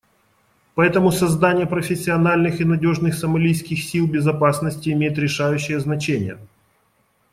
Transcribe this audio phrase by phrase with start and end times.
[0.73, 6.39] Поэтому создание профессиональных и надежных сомалийских сил безопасности имеет решающее значение.